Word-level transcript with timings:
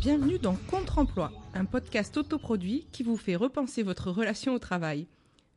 Bienvenue 0.00 0.38
dans 0.38 0.54
Contre-emploi, 0.54 1.30
un 1.52 1.66
podcast 1.66 2.16
autoproduit 2.16 2.86
qui 2.90 3.02
vous 3.02 3.18
fait 3.18 3.36
repenser 3.36 3.82
votre 3.82 4.10
relation 4.10 4.54
au 4.54 4.58
travail. 4.58 5.06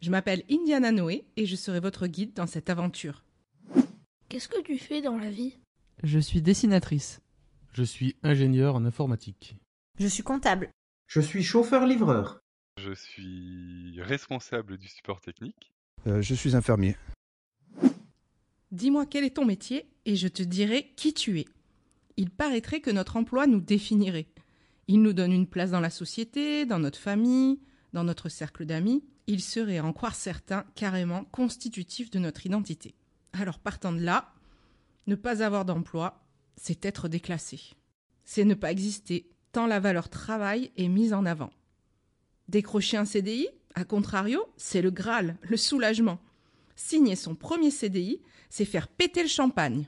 Je 0.02 0.12
m'appelle 0.12 0.44
Indiana 0.52 0.92
Noé 0.92 1.24
et 1.38 1.46
je 1.46 1.56
serai 1.56 1.80
votre 1.80 2.08
guide 2.08 2.34
dans 2.34 2.46
cette 2.46 2.70
aventure. 2.70 3.24
Qu'est-ce 4.28 4.50
que 4.50 4.62
tu 4.62 4.78
fais 4.78 5.02
dans 5.02 5.16
la 5.16 5.32
vie? 5.32 5.56
Je 6.04 6.20
suis 6.20 6.42
dessinatrice. 6.42 7.22
Je 7.72 7.84
suis 7.84 8.18
ingénieur 8.22 8.76
en 8.76 8.84
informatique. 8.84 9.56
Je 9.98 10.08
suis 10.08 10.24
comptable. 10.24 10.70
Je 11.08 11.22
suis 11.22 11.42
chauffeur-livreur. 11.42 12.42
Je 12.82 12.92
suis 12.92 14.02
responsable 14.02 14.78
du 14.78 14.90
support 14.90 15.22
technique. 15.22 15.72
Euh, 16.06 16.22
je 16.22 16.36
suis 16.36 16.54
infirmier. 16.54 16.98
Dis-moi 18.74 19.06
quel 19.06 19.24
est 19.24 19.38
ton 19.38 19.46
métier 19.46 19.88
et 20.06 20.18
je 20.18 20.28
te 20.28 20.44
dirai 20.44 20.92
qui 20.98 21.14
tu 21.14 21.40
es. 21.40 21.46
Il 22.16 22.30
paraîtrait 22.30 22.80
que 22.80 22.92
notre 22.92 23.18
emploi 23.18 23.48
nous 23.48 23.60
définirait. 23.60 24.28
Il 24.88 25.02
nous 25.02 25.14
donne 25.14 25.32
une 25.32 25.48
place 25.48 25.72
dans 25.72 25.80
la 25.80 25.90
société, 25.90 26.66
dans 26.66 26.80
notre 26.80 27.00
famille, 27.00 27.60
dans 27.94 28.04
notre 28.04 28.30
cercle 28.30 28.66
d'amis. 28.66 29.04
Il 29.28 29.42
serait, 29.42 29.80
en 29.80 29.94
croire 29.94 30.16
certains, 30.16 30.66
carrément 30.76 31.24
constitutif 31.26 32.10
de 32.10 32.20
notre 32.20 32.46
identité. 32.46 32.96
Alors 33.32 33.60
partant 33.60 33.94
de 33.94 34.02
là, 34.02 34.34
ne 35.08 35.16
pas 35.16 35.44
avoir 35.44 35.66
d'emploi, 35.66 36.26
c'est 36.56 36.86
être 36.86 37.08
déclassé. 37.08 37.60
C'est 38.26 38.46
ne 38.46 38.54
pas 38.54 38.72
exister, 38.72 39.30
tant 39.52 39.68
la 39.68 39.80
valeur 39.80 40.10
travail 40.10 40.72
est 40.78 40.88
mise 40.88 41.14
en 41.14 41.26
avant. 41.26 41.52
Décrocher 42.50 42.98
un 42.98 43.06
CDI, 43.06 43.48
à 43.76 43.86
contrario, 43.86 44.46
c'est 44.58 44.82
le 44.82 44.92
Graal, 44.92 45.38
le 45.42 45.58
soulagement. 45.58 46.20
Signer 46.76 47.16
son 47.16 47.36
premier 47.36 47.72
CDI, 47.72 48.22
c'est 48.50 48.66
faire 48.66 48.88
péter 48.88 49.24
le 49.24 49.30
champagne. 49.30 49.88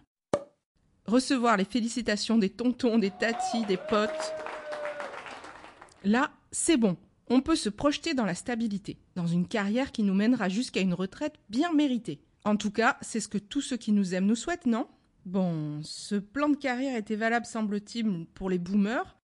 Recevoir 1.05 1.57
les 1.57 1.65
félicitations 1.65 2.37
des 2.37 2.49
tontons, 2.49 2.97
des 2.97 3.11
tatis, 3.11 3.65
des 3.67 3.77
potes. 3.77 4.33
Là, 6.05 6.31
c'est 6.51 6.77
bon. 6.77 6.97
On 7.27 7.41
peut 7.41 7.55
se 7.55 7.69
projeter 7.69 8.13
dans 8.13 8.25
la 8.25 8.35
stabilité, 8.35 8.99
dans 9.15 9.25
une 9.25 9.47
carrière 9.47 9.91
qui 9.91 10.03
nous 10.03 10.13
mènera 10.13 10.47
jusqu'à 10.47 10.81
une 10.81 10.93
retraite 10.93 11.35
bien 11.49 11.73
méritée. 11.73 12.21
En 12.43 12.55
tout 12.55 12.69
cas, 12.69 12.97
c'est 13.01 13.19
ce 13.19 13.27
que 13.27 13.39
tous 13.39 13.61
ceux 13.61 13.77
qui 13.77 13.91
nous 13.91 14.13
aiment 14.13 14.27
nous 14.27 14.35
souhaitent, 14.35 14.67
non? 14.67 14.87
Bon, 15.25 15.81
ce 15.81 16.13
plan 16.13 16.49
de 16.49 16.55
carrière 16.55 16.95
était 16.95 17.15
valable, 17.15 17.47
semble-t-il, 17.47 18.27
pour 18.35 18.51
les 18.51 18.59
boomers, 18.59 19.17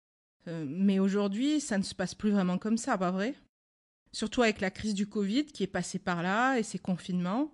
euh, 0.47 0.65
mais 0.67 0.97
aujourd'hui, 0.97 1.61
ça 1.61 1.77
ne 1.77 1.83
se 1.83 1.93
passe 1.93 2.15
plus 2.15 2.31
vraiment 2.31 2.57
comme 2.57 2.77
ça, 2.77 2.97
pas 2.97 3.11
vrai? 3.11 3.35
Surtout 4.11 4.41
avec 4.41 4.59
la 4.59 4.71
crise 4.71 4.95
du 4.95 5.05
Covid 5.05 5.45
qui 5.45 5.61
est 5.61 5.67
passée 5.67 5.99
par 5.99 6.23
là 6.23 6.57
et 6.57 6.63
ses 6.63 6.79
confinements. 6.79 7.53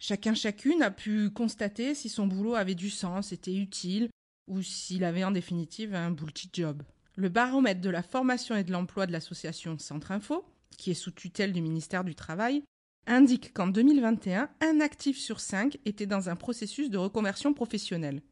Chacun 0.00 0.34
chacune 0.34 0.82
a 0.82 0.90
pu 0.90 1.30
constater 1.30 1.94
si 1.94 2.08
son 2.08 2.26
boulot 2.26 2.56
avait 2.56 2.74
du 2.74 2.90
sens, 2.90 3.30
était 3.30 3.54
utile, 3.54 4.10
ou 4.48 4.60
s'il 4.60 5.04
avait 5.04 5.24
en 5.24 5.30
définitive 5.30 5.94
un 5.94 6.10
bullshit 6.10 6.54
job. 6.54 6.82
Le 7.16 7.28
baromètre 7.28 7.80
de 7.80 7.90
la 7.90 8.02
formation 8.02 8.56
et 8.56 8.64
de 8.64 8.72
l'emploi 8.72 9.06
de 9.06 9.12
l'association 9.12 9.78
Centre 9.78 10.10
Info, 10.10 10.44
qui 10.76 10.90
est 10.90 10.94
sous 10.94 11.12
tutelle 11.12 11.52
du 11.52 11.62
ministère 11.62 12.04
du 12.04 12.14
Travail, 12.14 12.64
indique 13.06 13.52
qu'en 13.52 13.68
2021, 13.68 14.48
un 14.60 14.80
actif 14.80 15.18
sur 15.18 15.38
cinq 15.40 15.78
était 15.84 16.06
dans 16.06 16.28
un 16.28 16.36
processus 16.36 16.90
de 16.90 16.98
reconversion 16.98 17.54
professionnelle. 17.54 18.22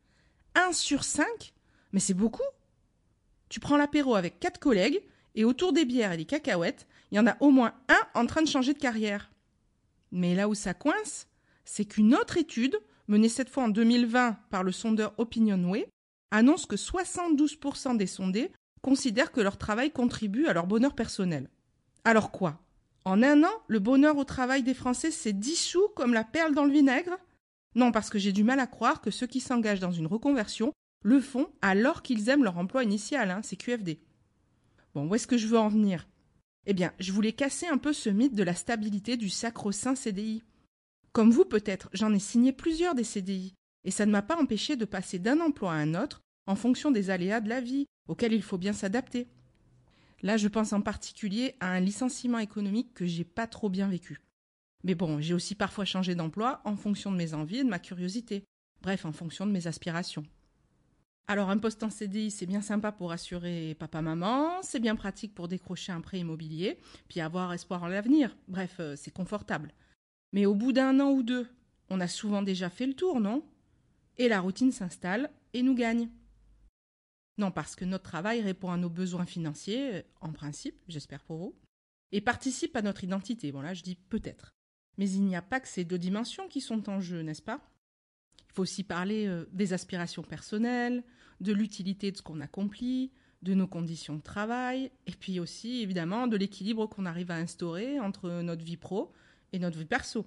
Un 0.55 0.73
sur 0.73 1.05
cinq? 1.05 1.55
Mais 1.93 2.01
c'est 2.01 2.15
beaucoup 2.15 2.43
Tu 3.49 3.61
prends 3.61 3.77
l'apéro 3.77 4.17
avec 4.17 4.41
quatre 4.41 4.59
collègues, 4.59 5.01
et 5.35 5.45
autour 5.45 5.73
des 5.73 5.85
bières 5.85 6.13
et 6.13 6.17
des 6.17 6.25
cacahuètes, 6.25 6.87
il 7.11 7.17
y 7.17 7.21
en 7.21 7.27
a 7.27 7.37
au 7.41 7.51
moins 7.51 7.75
un 7.89 8.21
en 8.21 8.27
train 8.27 8.43
de 8.43 8.49
changer 8.49 8.75
de 8.75 8.79
carrière. 8.79 9.31
Mais 10.11 10.35
là 10.35 10.49
où 10.49 10.55
ça 10.55 10.75
coince, 10.75 11.29
c'est 11.65 11.85
qu'une 11.85 12.15
autre 12.15 12.37
étude, 12.37 12.79
menée 13.09 13.29
cette 13.29 13.49
fois 13.49 13.65
en 13.65 13.69
2020 13.69 14.39
par 14.51 14.63
le 14.63 14.73
sondeur 14.73 15.15
OpinionWay, 15.19 15.89
annonce 16.31 16.67
que 16.67 16.77
72% 16.77 17.97
des 17.97 18.07
sondés 18.07 18.51
considèrent 18.83 19.33
que 19.33 19.41
leur 19.41 19.57
travail 19.57 19.91
contribue 19.91 20.47
à 20.47 20.53
leur 20.53 20.67
bonheur 20.67 20.95
personnel. 20.95 21.49
Alors 22.05 22.31
quoi? 22.31 22.61
En 23.05 23.23
un 23.23 23.43
an, 23.43 23.53
le 23.69 23.79
bonheur 23.79 24.17
au 24.17 24.25
travail 24.25 24.63
des 24.63 24.75
Français 24.75 25.11
s'est 25.11 25.33
dissous 25.33 25.89
comme 25.97 26.15
la 26.15 26.25
perle 26.25 26.55
dans 26.55 26.65
le 26.65 26.73
vinaigre? 26.73 27.17
Non, 27.75 27.91
parce 27.91 28.11
que 28.11 28.19
j'ai 28.19 28.33
du 28.33 28.45
mal 28.45 28.61
à 28.61 28.67
croire 28.67 29.01
que 29.01 29.11
ceux 29.11 29.27
qui 29.27 29.41
s'engagent 29.41 29.81
dans 29.81 29.93
une 29.93 30.07
reconversion 30.07 30.73
le 31.05 31.21
font 31.21 31.49
alors 31.63 32.03
qu'ils 32.03 32.29
aiment 32.29 32.45
leur 32.45 32.59
emploi 32.59 32.85
initial, 32.85 33.31
hein, 33.31 33.41
c'est 33.43 33.57
QFD. 33.57 33.99
Bon, 34.95 35.09
où 35.09 35.15
est-ce 35.15 35.27
que 35.27 35.39
je 35.39 35.47
veux 35.47 35.59
en 35.59 35.69
venir? 35.69 36.07
Eh 36.67 36.75
bien, 36.75 36.93
je 37.01 37.13
voulais 37.13 37.33
casser 37.33 37.67
un 37.67 37.79
peu 37.79 37.93
ce 37.93 38.09
mythe 38.09 38.35
de 38.35 38.45
la 38.45 38.55
stabilité 38.55 39.17
du 39.17 39.29
sacro-saint 39.31 39.97
CDI. 39.97 40.45
Comme 41.13 41.31
vous 41.31 41.45
peut-être, 41.45 41.89
j'en 41.93 42.15
ai 42.15 42.21
signé 42.21 42.53
plusieurs 42.53 42.95
des 42.95 43.05
CDI, 43.05 43.55
et 43.85 43.91
ça 43.91 44.07
ne 44.07 44.13
m'a 44.13 44.23
pas 44.23 44.41
empêché 44.41 44.77
de 44.77 44.85
passer 44.85 45.19
d'un 45.19 45.41
emploi 45.41 45.73
à 45.73 45.77
un 45.77 45.95
autre 45.95 46.21
en 46.47 46.57
fonction 46.57 46.91
des 46.91 47.11
aléas 47.11 47.41
de 47.41 47.49
la 47.49 47.61
vie, 47.61 47.87
auxquels 48.09 48.33
il 48.33 48.43
faut 48.43 48.59
bien 48.59 48.73
s'adapter. 48.73 49.29
Là, 50.23 50.37
je 50.37 50.49
pense 50.49 50.73
en 50.73 50.81
particulier 50.81 51.57
à 51.61 51.71
un 51.71 51.81
licenciement 51.81 52.39
économique 52.39 52.95
que 52.95 53.07
j'ai 53.07 53.25
pas 53.25 53.47
trop 53.47 53.69
bien 53.69 53.89
vécu. 53.89 54.21
Mais 54.85 54.95
bon, 54.95 55.21
j'ai 55.21 55.35
aussi 55.35 55.55
parfois 55.55 55.85
changé 55.85 56.15
d'emploi 56.15 56.61
en 56.65 56.77
fonction 56.77 57.11
de 57.11 57.17
mes 57.17 57.35
envies 57.35 57.59
et 57.59 57.65
de 57.65 57.69
ma 57.69 57.79
curiosité. 57.79 58.45
Bref, 58.83 59.05
en 59.05 59.13
fonction 59.13 59.47
de 59.47 59.53
mes 59.53 59.67
aspirations. 59.67 60.25
Alors, 61.29 61.51
un 61.51 61.59
poste 61.59 61.83
en 61.85 61.91
CDI, 61.91 62.31
c'est 62.31 62.47
bien 62.47 62.63
sympa 62.63 62.91
pour 62.91 63.13
assurer 63.13 63.77
papa-maman, 63.79 64.61
c'est 64.63 64.81
bien 64.81 64.97
pratique 64.97 65.35
pour 65.35 65.47
décrocher 65.47 65.93
un 65.93 66.01
prêt 66.01 66.19
immobilier, 66.19 66.79
puis 67.09 67.21
avoir 67.21 67.53
espoir 67.53 67.85
en 67.85 67.87
l'avenir. 67.87 68.37
Bref, 68.49 68.77
euh, 68.81 68.97
c'est 68.97 69.13
confortable. 69.13 69.73
Mais 70.33 70.47
au 70.47 70.55
bout 70.55 70.73
d'un 70.73 70.99
an 70.99 71.11
ou 71.11 71.23
deux, 71.23 71.49
on 71.91 72.01
a 72.01 72.09
souvent 72.09 72.43
déjà 72.43 72.71
fait 72.71 72.87
le 72.87 72.95
tour, 72.95 73.21
non? 73.21 73.45
Et 74.19 74.29
la 74.29 74.41
routine 74.41 74.73
s'installe 74.73 75.31
et 75.55 75.63
nous 75.63 75.75
gagne. 75.75 76.09
Non, 77.39 77.51
parce 77.51 77.75
que 77.75 77.85
notre 77.85 78.05
travail 78.05 78.43
répond 78.43 78.71
à 78.71 78.77
nos 78.77 78.91
besoins 78.91 79.27
financiers, 79.27 79.95
euh, 79.95 80.03
en 80.21 80.33
principe, 80.33 80.77
j'espère 80.89 81.23
pour 81.25 81.39
vous, 81.39 81.55
et 82.13 82.21
participe 82.21 82.77
à 82.77 82.83
notre 82.83 83.05
identité. 83.05 83.53
Bon 83.53 83.63
là, 83.63 83.75
je 83.75 83.83
dis 83.83 83.97
peut-être. 83.97 84.55
Mais 84.99 85.11
il 85.11 85.23
n'y 85.25 85.37
a 85.37 85.43
pas 85.43 85.61
que 85.61 85.69
ces 85.69 85.85
deux 85.85 85.99
dimensions 85.99 86.49
qui 86.49 86.61
sont 86.61 86.91
en 86.91 87.01
jeu, 87.01 87.23
n'est-ce 87.23 87.43
pas? 87.43 87.61
Il 88.51 88.55
faut 88.55 88.63
aussi 88.63 88.85
parler 88.85 89.27
euh, 89.27 89.47
des 89.53 89.73
aspirations 89.73 90.23
personnelles, 90.23 91.03
de 91.41 91.53
l'utilité 91.53 92.13
de 92.13 92.17
ce 92.19 92.23
qu'on 92.23 92.41
accomplit, 92.41 93.11
de 93.41 93.55
nos 93.55 93.67
conditions 93.67 94.17
de 94.17 94.23
travail, 94.23 94.91
et 95.07 95.13
puis 95.13 95.41
aussi 95.41 95.81
évidemment 95.81 96.27
de 96.27 96.37
l'équilibre 96.37 96.87
qu'on 96.87 97.07
arrive 97.07 97.31
à 97.31 97.37
instaurer 97.37 97.99
entre 97.99 98.43
notre 98.43 98.65
vie 98.65 98.77
pro 98.77 99.13
et 99.53 99.59
notre 99.59 99.79
vie 99.79 99.87
perso. 99.87 100.27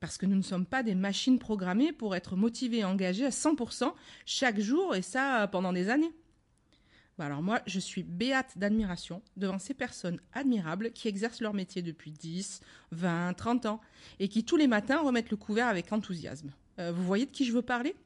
Parce 0.00 0.16
que 0.16 0.26
nous 0.26 0.36
ne 0.36 0.42
sommes 0.42 0.66
pas 0.66 0.82
des 0.82 0.94
machines 0.94 1.38
programmées 1.38 1.92
pour 1.92 2.14
être 2.14 2.36
motivés 2.36 2.78
et 2.78 2.84
engagés 2.84 3.26
à 3.26 3.30
100% 3.30 3.92
chaque 4.26 4.60
jour, 4.60 4.94
et 4.94 5.02
ça 5.02 5.48
pendant 5.50 5.72
des 5.72 5.88
années. 5.88 6.12
Alors 7.20 7.42
moi, 7.42 7.60
je 7.66 7.80
suis 7.80 8.04
béate 8.04 8.56
d'admiration 8.56 9.22
devant 9.36 9.58
ces 9.58 9.74
personnes 9.74 10.20
admirables 10.32 10.92
qui 10.92 11.08
exercent 11.08 11.40
leur 11.40 11.52
métier 11.54 11.82
depuis 11.82 12.12
10, 12.12 12.60
20, 12.92 13.34
30 13.34 13.66
ans, 13.66 13.80
et 14.20 14.28
qui 14.28 14.44
tous 14.44 14.56
les 14.56 14.68
matins 14.68 15.00
remettent 15.00 15.30
le 15.30 15.36
couvert 15.36 15.66
avec 15.66 15.92
enthousiasme. 15.92 16.52
Euh, 16.78 16.92
vous 16.92 17.02
voyez 17.02 17.26
de 17.26 17.30
qui 17.30 17.44
je 17.44 17.52
veux 17.52 17.62
parler? 17.62 17.96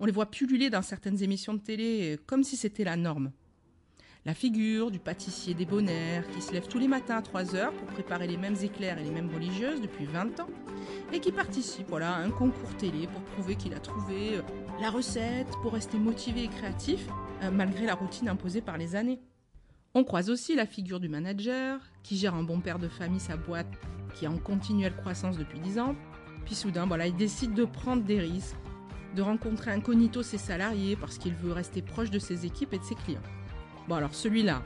On 0.00 0.06
les 0.06 0.12
voit 0.12 0.30
pulluler 0.30 0.70
dans 0.70 0.82
certaines 0.82 1.22
émissions 1.22 1.54
de 1.54 1.60
télé 1.60 2.14
euh, 2.14 2.22
comme 2.26 2.42
si 2.42 2.56
c'était 2.56 2.84
la 2.84 2.96
norme. 2.96 3.30
La 4.26 4.34
figure 4.34 4.90
du 4.90 4.98
pâtissier 4.98 5.54
débonnaire 5.54 6.28
qui 6.30 6.42
se 6.42 6.52
lève 6.52 6.66
tous 6.66 6.78
les 6.78 6.88
matins 6.88 7.16
à 7.18 7.22
3 7.22 7.54
heures 7.54 7.72
pour 7.72 7.86
préparer 7.86 8.26
les 8.26 8.36
mêmes 8.36 8.56
éclairs 8.60 8.98
et 8.98 9.04
les 9.04 9.10
mêmes 9.10 9.32
religieuses 9.32 9.80
depuis 9.80 10.06
20 10.06 10.40
ans 10.40 10.48
et 11.12 11.20
qui 11.20 11.30
participe 11.30 11.92
à 11.92 12.16
un 12.16 12.30
concours 12.30 12.76
télé 12.76 13.06
pour 13.06 13.22
prouver 13.22 13.54
qu'il 13.54 13.74
a 13.74 13.80
trouvé 13.80 14.36
euh, 14.36 14.42
la 14.80 14.90
recette 14.90 15.48
pour 15.62 15.72
rester 15.72 15.98
motivé 15.98 16.44
et 16.44 16.48
créatif 16.48 17.06
euh, 17.42 17.50
malgré 17.50 17.86
la 17.86 17.94
routine 17.94 18.28
imposée 18.28 18.60
par 18.60 18.76
les 18.76 18.96
années. 18.96 19.20
On 19.94 20.04
croise 20.04 20.30
aussi 20.30 20.54
la 20.54 20.66
figure 20.66 21.00
du 21.00 21.08
manager 21.08 21.80
qui 22.02 22.16
gère 22.16 22.34
un 22.34 22.42
bon 22.42 22.60
père 22.60 22.78
de 22.78 22.88
famille 22.88 23.20
sa 23.20 23.36
boîte 23.36 23.72
qui 24.14 24.24
est 24.24 24.28
en 24.28 24.38
continuelle 24.38 24.96
croissance 24.96 25.38
depuis 25.38 25.60
10 25.60 25.78
ans. 25.78 25.94
Puis 26.44 26.56
soudain, 26.56 26.86
voilà, 26.86 27.06
il 27.06 27.16
décide 27.16 27.54
de 27.54 27.64
prendre 27.64 28.02
des 28.02 28.18
risques, 28.18 28.56
de 29.14 29.22
rencontrer 29.22 29.70
incognito 29.70 30.22
ses 30.22 30.38
salariés 30.38 30.96
parce 30.96 31.18
qu'il 31.18 31.34
veut 31.34 31.52
rester 31.52 31.82
proche 31.82 32.10
de 32.10 32.18
ses 32.18 32.44
équipes 32.44 32.74
et 32.74 32.78
de 32.78 32.84
ses 32.84 32.96
clients. 32.96 33.22
Bon 33.88 33.94
alors 33.94 34.14
celui-là, 34.14 34.62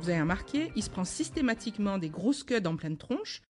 vous 0.00 0.10
avez 0.10 0.20
remarqué, 0.20 0.72
il 0.74 0.82
se 0.82 0.90
prend 0.90 1.04
systématiquement 1.04 1.98
des 1.98 2.08
grosses 2.08 2.42
queues 2.42 2.66
en 2.66 2.74
pleine 2.74 2.96
tronche, 2.96 3.42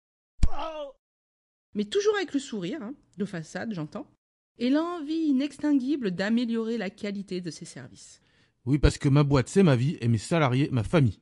mais 1.74 1.86
toujours 1.86 2.14
avec 2.16 2.34
le 2.34 2.38
sourire, 2.38 2.82
hein, 2.82 2.94
de 3.16 3.24
façade 3.24 3.72
j'entends, 3.72 4.06
et 4.58 4.68
l'envie 4.68 5.14
inextinguible 5.14 6.10
d'améliorer 6.10 6.76
la 6.76 6.90
qualité 6.90 7.40
de 7.40 7.50
ses 7.50 7.64
services. 7.64 8.20
Oui, 8.66 8.78
parce 8.78 8.98
que 8.98 9.08
ma 9.08 9.24
boîte, 9.24 9.48
c'est 9.48 9.62
ma 9.62 9.74
vie 9.74 9.96
et 10.02 10.08
mes 10.08 10.18
salariés, 10.18 10.68
ma 10.70 10.82
famille. 10.82 11.18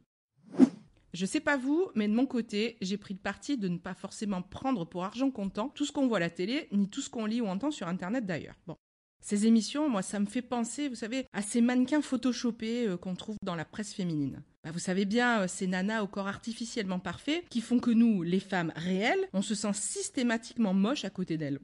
Je 1.13 1.25
sais 1.25 1.39
pas 1.39 1.57
vous, 1.57 1.89
mais 1.95 2.09
de 2.09 2.15
mon 2.15 2.27
côté, 2.27 2.77
j'ai 2.81 2.97
pris 2.97 3.15
le 3.15 3.21
parti 3.21 3.57
de 3.57 3.69
ne 3.69 3.79
pas 3.79 3.95
forcément 3.95 4.43
prendre 4.43 4.85
pour 4.85 5.05
argent 5.05 5.31
comptant 5.31 5.69
tout 5.69 5.85
ce 5.85 5.93
qu'on 5.93 6.09
voit 6.09 6.17
à 6.17 6.21
la 6.21 6.31
télé, 6.31 6.67
ni 6.73 6.91
tout 6.91 7.01
ce 7.01 7.11
qu'on 7.11 7.27
lit 7.27 7.41
ou 7.41 7.47
entend 7.47 7.71
sur 7.71 7.87
Internet 7.87 8.27
d'ailleurs. 8.27 8.57
Bon, 8.67 8.77
ces 9.25 9.47
émissions, 9.47 9.89
moi, 9.89 10.03
ça 10.03 10.21
me 10.21 10.27
fait 10.27 10.43
penser, 10.43 10.91
vous 10.91 10.95
savez, 10.97 11.27
à 11.33 11.41
ces 11.41 11.63
mannequins 11.63 12.03
photoshopés 12.03 12.87
euh, 12.87 12.99
qu'on 12.99 13.15
trouve 13.15 13.37
dans 13.43 13.55
la 13.55 13.65
presse 13.65 13.95
féminine. 13.95 14.43
Bah, 14.63 14.71
vous 14.71 14.79
savez 14.79 15.07
bien, 15.07 15.41
euh, 15.41 15.49
ces 15.49 15.67
nanas 15.67 16.03
au 16.03 16.07
corps 16.07 16.29
artificiellement 16.29 16.99
parfait 16.99 17.43
qui 17.49 17.63
font 17.63 17.79
que 17.79 17.91
nous, 17.91 18.23
les 18.23 18.39
femmes 18.39 18.71
réelles, 18.77 19.27
on 19.33 19.41
se 19.41 19.55
sent 19.55 19.73
systématiquement 19.73 20.75
moche 20.75 21.07
à 21.07 21.11
côté 21.11 21.39
d'elles. 21.39 21.59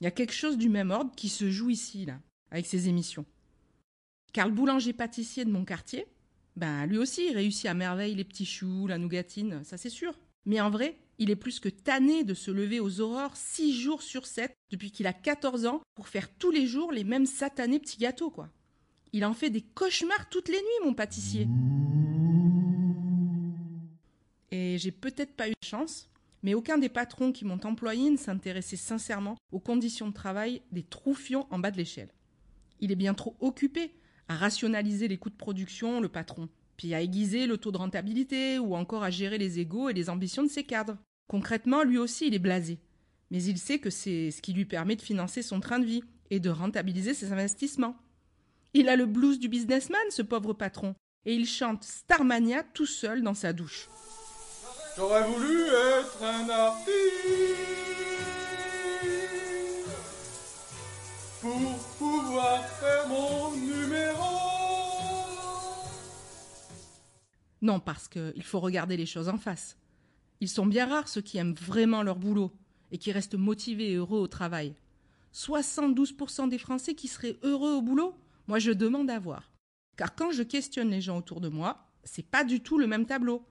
Il 0.00 0.04
y 0.04 0.06
a 0.06 0.10
quelque 0.10 0.34
chose 0.34 0.58
du 0.58 0.68
même 0.68 0.90
ordre 0.90 1.14
qui 1.16 1.30
se 1.30 1.50
joue 1.50 1.70
ici, 1.70 2.04
là, 2.04 2.20
avec 2.50 2.66
ces 2.66 2.86
émissions. 2.86 3.24
Car 4.34 4.46
le 4.46 4.52
boulanger-pâtissier 4.52 5.46
de 5.46 5.50
mon 5.50 5.64
quartier, 5.64 6.06
Ben, 6.56 6.84
lui 6.84 6.98
aussi, 6.98 7.28
il 7.30 7.34
réussit 7.34 7.64
à 7.64 7.72
merveille 7.72 8.14
les 8.14 8.24
petits 8.24 8.44
choux, 8.44 8.86
la 8.86 8.98
nougatine, 8.98 9.64
ça 9.64 9.78
c'est 9.78 9.88
sûr. 9.88 10.12
Mais 10.44 10.60
en 10.60 10.70
vrai, 10.70 10.98
il 11.18 11.30
est 11.30 11.36
plus 11.36 11.60
que 11.60 11.68
tanné 11.68 12.24
de 12.24 12.34
se 12.34 12.50
lever 12.50 12.80
aux 12.80 13.00
aurores 13.00 13.36
six 13.36 13.78
jours 13.78 14.02
sur 14.02 14.26
sept 14.26 14.56
depuis 14.70 14.90
qu'il 14.90 15.06
a 15.06 15.12
14 15.12 15.66
ans 15.66 15.80
pour 15.94 16.08
faire 16.08 16.28
tous 16.36 16.50
les 16.50 16.66
jours 16.66 16.92
les 16.92 17.04
mêmes 17.04 17.26
satanés 17.26 17.78
petits 17.78 17.98
gâteaux, 17.98 18.30
quoi. 18.30 18.50
Il 19.12 19.24
en 19.24 19.34
fait 19.34 19.50
des 19.50 19.60
cauchemars 19.60 20.28
toutes 20.30 20.48
les 20.48 20.58
nuits, 20.58 20.84
mon 20.84 20.94
pâtissier. 20.94 21.46
Et 24.50 24.78
j'ai 24.78 24.90
peut-être 24.90 25.34
pas 25.34 25.48
eu 25.48 25.52
de 25.52 25.66
chance, 25.66 26.10
mais 26.42 26.54
aucun 26.54 26.78
des 26.78 26.88
patrons 26.88 27.30
qui 27.30 27.44
m'ont 27.44 27.60
employé 27.64 28.10
ne 28.10 28.16
s'intéressait 28.16 28.76
sincèrement 28.76 29.36
aux 29.52 29.60
conditions 29.60 30.08
de 30.08 30.14
travail 30.14 30.62
des 30.72 30.82
troufions 30.82 31.46
en 31.50 31.58
bas 31.58 31.70
de 31.70 31.76
l'échelle. 31.76 32.12
Il 32.80 32.90
est 32.90 32.96
bien 32.96 33.14
trop 33.14 33.36
occupé 33.38 33.94
à 34.28 34.36
rationaliser 34.36 35.08
les 35.08 35.18
coûts 35.18 35.30
de 35.30 35.36
production, 35.36 36.00
le 36.00 36.08
patron, 36.08 36.48
à 36.92 37.00
aiguiser 37.00 37.46
le 37.46 37.56
taux 37.56 37.72
de 37.72 37.78
rentabilité 37.78 38.58
ou 38.58 38.74
encore 38.74 39.02
à 39.02 39.10
gérer 39.10 39.38
les 39.38 39.60
égaux 39.60 39.88
et 39.88 39.94
les 39.94 40.10
ambitions 40.10 40.42
de 40.42 40.48
ses 40.48 40.64
cadres. 40.64 40.98
Concrètement, 41.28 41.84
lui 41.84 41.98
aussi, 41.98 42.26
il 42.26 42.34
est 42.34 42.38
blasé. 42.38 42.78
Mais 43.30 43.42
il 43.42 43.58
sait 43.58 43.78
que 43.78 43.90
c'est 43.90 44.30
ce 44.30 44.42
qui 44.42 44.52
lui 44.52 44.64
permet 44.64 44.96
de 44.96 45.02
financer 45.02 45.42
son 45.42 45.60
train 45.60 45.78
de 45.78 45.86
vie 45.86 46.02
et 46.30 46.40
de 46.40 46.50
rentabiliser 46.50 47.14
ses 47.14 47.32
investissements. 47.32 47.96
Il 48.74 48.88
a 48.88 48.96
le 48.96 49.06
blues 49.06 49.38
du 49.38 49.48
businessman, 49.48 50.00
ce 50.10 50.22
pauvre 50.22 50.52
patron, 50.52 50.94
et 51.24 51.34
il 51.34 51.46
chante 51.46 51.84
Starmania 51.84 52.62
tout 52.62 52.86
seul 52.86 53.22
dans 53.22 53.34
sa 53.34 53.52
douche. 53.52 53.88
J'aurais 54.96 55.26
voulu 55.26 55.62
être 55.66 56.22
un 56.22 56.48
artiste 56.50 56.92
pour 61.40 61.78
pouvoir 61.98 62.64
faire 62.80 63.08
mon 63.08 63.51
Non, 67.62 67.80
parce 67.80 68.08
qu'il 68.08 68.42
faut 68.42 68.60
regarder 68.60 68.96
les 68.96 69.06
choses 69.06 69.28
en 69.28 69.38
face. 69.38 69.78
Ils 70.40 70.48
sont 70.48 70.66
bien 70.66 70.86
rares 70.86 71.08
ceux 71.08 71.20
qui 71.20 71.38
aiment 71.38 71.54
vraiment 71.54 72.02
leur 72.02 72.16
boulot 72.16 72.52
et 72.90 72.98
qui 72.98 73.12
restent 73.12 73.36
motivés 73.36 73.92
et 73.92 73.94
heureux 73.94 74.18
au 74.18 74.26
travail. 74.26 74.74
72% 75.32 76.48
des 76.48 76.58
Français 76.58 76.94
qui 76.94 77.08
seraient 77.08 77.38
heureux 77.42 77.72
au 77.74 77.80
boulot, 77.80 78.14
moi 78.48 78.58
je 78.58 78.72
demande 78.72 79.08
à 79.08 79.18
voir. 79.18 79.52
Car 79.96 80.14
quand 80.14 80.32
je 80.32 80.42
questionne 80.42 80.90
les 80.90 81.00
gens 81.00 81.18
autour 81.18 81.40
de 81.40 81.48
moi, 81.48 81.88
c'est 82.04 82.26
pas 82.26 82.44
du 82.44 82.60
tout 82.60 82.78
le 82.78 82.88
même 82.88 83.06
tableau. 83.06 83.46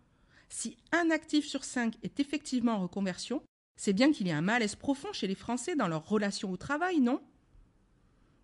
Si 0.49 0.77
un 0.91 1.09
actif 1.09 1.47
sur 1.47 1.63
cinq 1.63 1.95
est 2.03 2.19
effectivement 2.19 2.73
en 2.73 2.81
reconversion, 2.81 3.41
c'est 3.77 3.93
bien 3.93 4.11
qu'il 4.11 4.27
y 4.27 4.31
a 4.31 4.37
un 4.37 4.41
malaise 4.41 4.75
profond 4.75 5.13
chez 5.13 5.27
les 5.27 5.35
Français 5.35 5.75
dans 5.75 5.87
leur 5.87 6.07
relation 6.07 6.51
au 6.51 6.57
travail, 6.57 6.99
non? 6.99 7.21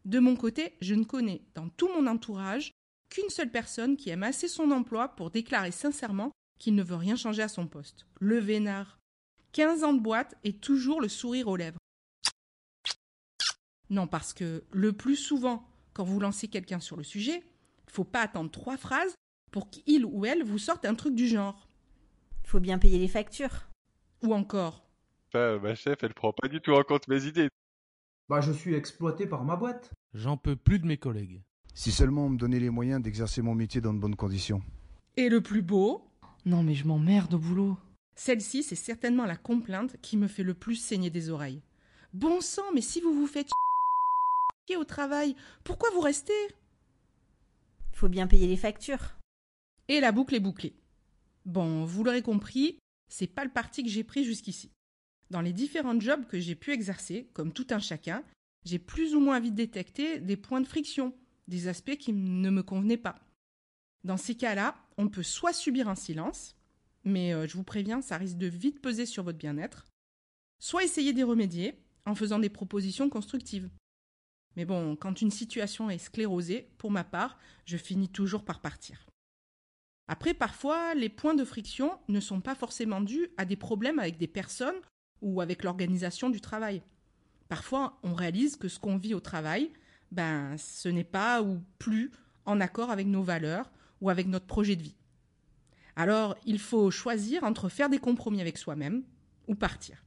De 0.05 0.19
mon 0.19 0.37
côté, 0.37 0.73
je 0.79 0.95
ne 0.95 1.03
connais 1.03 1.41
dans 1.53 1.67
tout 1.67 1.89
mon 1.89 2.07
entourage 2.07 2.71
qu'une 3.09 3.29
seule 3.29 3.51
personne 3.51 3.97
qui 3.97 4.09
aime 4.09 4.23
assez 4.23 4.47
son 4.47 4.71
emploi 4.71 5.09
pour 5.09 5.31
déclarer 5.31 5.71
sincèrement 5.71 6.31
qu'il 6.59 6.75
ne 6.75 6.83
veut 6.83 6.95
rien 6.95 7.15
changer 7.15 7.41
à 7.41 7.47
son 7.47 7.67
poste. 7.67 8.05
Le 8.19 8.37
vénard. 8.37 8.99
15 9.53 9.83
ans 9.83 9.93
de 9.93 10.01
boîte 10.01 10.35
et 10.43 10.53
toujours 10.53 11.01
le 11.01 11.07
sourire 11.07 11.47
aux 11.47 11.55
lèvres. 11.55 11.79
Non, 13.89 14.07
parce 14.07 14.33
que 14.33 14.63
le 14.71 14.93
plus 14.93 15.15
souvent, 15.15 15.67
quand 15.93 16.03
vous 16.03 16.19
lancez 16.19 16.47
quelqu'un 16.47 16.79
sur 16.79 16.97
le 16.97 17.03
sujet, 17.03 17.43
il 17.87 17.91
faut 17.91 18.03
pas 18.03 18.21
attendre 18.21 18.51
trois 18.51 18.77
phrases 18.77 19.15
pour 19.51 19.69
qu'il 19.69 20.05
ou 20.05 20.25
elle 20.25 20.43
vous 20.43 20.59
sorte 20.59 20.85
un 20.85 20.95
truc 20.95 21.15
du 21.15 21.27
genre. 21.27 21.69
Il 22.43 22.49
faut 22.49 22.59
bien 22.59 22.77
payer 22.79 22.99
les 22.99 23.07
factures. 23.07 23.67
Ou 24.23 24.33
encore. 24.33 24.87
Bah, 25.33 25.57
ma 25.59 25.75
chef, 25.75 26.03
elle 26.03 26.13
prend 26.13 26.33
pas 26.33 26.47
du 26.47 26.61
tout 26.61 26.71
en 26.71 26.83
compte 26.83 27.07
mes 27.07 27.25
idées. 27.25 27.49
Bah, 28.29 28.41
je 28.41 28.51
suis 28.51 28.75
exploité 28.75 29.25
par 29.25 29.43
ma 29.43 29.55
boîte. 29.55 29.91
J'en 30.13 30.37
peux 30.37 30.55
plus 30.55 30.79
de 30.79 30.85
mes 30.85 30.97
collègues. 30.97 31.43
Si 31.77 31.91
seulement 31.91 32.25
on 32.25 32.29
me 32.29 32.39
donnait 32.39 32.59
les 32.59 32.71
moyens 32.71 33.03
d'exercer 33.03 33.43
mon 33.43 33.53
métier 33.53 33.81
dans 33.81 33.93
de 33.93 33.99
bonnes 33.99 34.15
conditions. 34.15 34.63
Et 35.15 35.29
le 35.29 35.41
plus 35.41 35.61
beau? 35.61 36.09
Non 36.43 36.63
mais 36.63 36.73
je 36.73 36.87
m'emmerde 36.87 37.35
au 37.35 37.37
boulot. 37.37 37.77
Celle-ci, 38.15 38.63
c'est 38.63 38.75
certainement 38.75 39.25
la 39.25 39.35
complainte 39.35 39.95
qui 40.01 40.17
me 40.17 40.27
fait 40.27 40.41
le 40.41 40.55
plus 40.55 40.75
saigner 40.75 41.11
des 41.11 41.29
oreilles. 41.29 41.61
Bon 42.13 42.41
sang, 42.41 42.63
mais 42.73 42.81
si 42.81 42.99
vous 42.99 43.13
vous 43.13 43.27
faites 43.27 43.51
au 44.75 44.83
travail, 44.85 45.35
pourquoi 45.63 45.91
vous 45.91 45.99
restez? 45.99 46.33
Il 47.91 47.95
faut 47.95 48.09
bien 48.09 48.25
payer 48.25 48.47
les 48.47 48.57
factures. 48.57 49.15
Et 49.87 49.99
la 49.99 50.11
boucle 50.11 50.33
est 50.33 50.39
bouclée. 50.39 50.73
Bon, 51.45 51.85
vous 51.85 52.03
l'aurez 52.03 52.23
compris, 52.23 52.79
c'est 53.07 53.27
pas 53.27 53.45
le 53.45 53.51
parti 53.51 53.83
que 53.83 53.89
j'ai 53.89 54.03
pris 54.03 54.25
jusqu'ici. 54.25 54.71
Dans 55.29 55.41
les 55.41 55.53
différents 55.53 55.99
jobs 55.99 56.25
que 56.25 56.39
j'ai 56.39 56.55
pu 56.55 56.71
exercer, 56.71 57.29
comme 57.33 57.53
tout 57.53 57.67
un 57.69 57.79
chacun, 57.79 58.23
j'ai 58.65 58.79
plus 58.79 59.13
ou 59.13 59.19
moins 59.19 59.39
vite 59.39 59.53
détecté 59.53 60.19
des 60.19 60.37
points 60.37 60.61
de 60.61 60.67
friction, 60.67 61.13
des 61.47 61.67
aspects 61.67 61.97
qui 61.97 62.13
ne 62.13 62.49
me 62.49 62.63
convenaient 62.63 62.97
pas. 62.97 63.19
Dans 64.03 64.17
ces 64.17 64.35
cas-là, 64.35 64.75
on 64.97 65.09
peut 65.09 65.23
soit 65.23 65.53
subir 65.53 65.87
un 65.87 65.95
silence, 65.95 66.55
mais 67.03 67.33
euh, 67.33 67.47
je 67.47 67.55
vous 67.55 67.63
préviens, 67.63 68.01
ça 68.01 68.17
risque 68.17 68.37
de 68.37 68.47
vite 68.47 68.81
peser 68.81 69.05
sur 69.05 69.23
votre 69.23 69.37
bien-être, 69.37 69.85
soit 70.59 70.83
essayer 70.83 71.13
d'y 71.13 71.23
remédier 71.23 71.79
en 72.05 72.15
faisant 72.15 72.39
des 72.39 72.49
propositions 72.49 73.09
constructives. 73.09 73.69
Mais 74.55 74.65
bon, 74.65 74.95
quand 74.95 75.21
une 75.21 75.31
situation 75.31 75.89
est 75.89 75.99
sclérosée, 75.99 76.69
pour 76.77 76.89
ma 76.89 77.03
part, 77.03 77.37
je 77.65 77.77
finis 77.77 78.09
toujours 78.09 78.43
par 78.43 78.59
partir. 78.59 79.05
Après, 80.07 80.33
parfois, 80.33 80.95
les 80.95 81.09
points 81.09 81.35
de 81.35 81.43
friction 81.43 81.99
ne 82.07 82.19
sont 82.19 82.41
pas 82.41 82.55
forcément 82.55 83.01
dus 83.01 83.29
à 83.37 83.45
des 83.45 83.57
problèmes 83.57 83.99
avec 83.99 84.17
des 84.17 84.27
personnes 84.27 84.79
ou 85.21 85.41
avec 85.41 85.63
l'organisation 85.63 86.29
du 86.29 86.41
travail. 86.41 86.81
Parfois, 87.49 87.99
on 88.03 88.13
réalise 88.13 88.55
que 88.55 88.69
ce 88.69 88.79
qu'on 88.79 88.97
vit 88.97 89.13
au 89.13 89.19
travail, 89.19 89.71
ben, 90.11 90.55
ce 90.57 90.89
n'est 90.89 91.03
pas 91.03 91.41
ou 91.41 91.61
plus 91.79 92.11
en 92.45 92.59
accord 92.61 92.89
avec 92.91 93.07
nos 93.07 93.23
valeurs 93.23 93.71
ou 94.01 94.09
avec 94.09 94.27
notre 94.27 94.45
projet 94.45 94.75
de 94.75 94.83
vie. 94.83 94.95
Alors, 95.95 96.35
il 96.45 96.59
faut 96.59 96.91
choisir 96.91 97.43
entre 97.43 97.69
faire 97.69 97.89
des 97.89 97.97
compromis 97.97 98.41
avec 98.41 98.57
soi-même 98.57 99.03
ou 99.47 99.55
partir. 99.55 100.03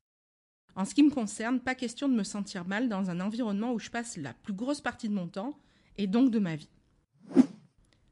En 0.76 0.84
ce 0.84 0.94
qui 0.94 1.02
me 1.02 1.10
concerne, 1.10 1.60
pas 1.60 1.74
question 1.74 2.08
de 2.08 2.14
me 2.14 2.22
sentir 2.22 2.64
mal 2.64 2.88
dans 2.88 3.10
un 3.10 3.20
environnement 3.20 3.72
où 3.72 3.78
je 3.78 3.90
passe 3.90 4.16
la 4.16 4.32
plus 4.32 4.52
grosse 4.52 4.80
partie 4.80 5.08
de 5.08 5.14
mon 5.14 5.26
temps 5.26 5.58
et 5.98 6.06
donc 6.06 6.30
de 6.30 6.38
ma 6.38 6.56
vie. 6.56 6.70